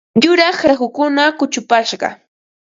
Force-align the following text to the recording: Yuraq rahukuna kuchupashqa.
Yuraq 0.23 0.57
rahukuna 0.69 1.23
kuchupashqa. 1.37 2.07